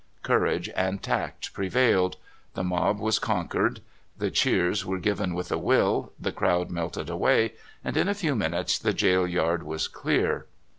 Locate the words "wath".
5.35-5.51